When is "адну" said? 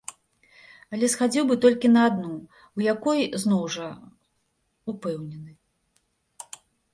2.11-2.31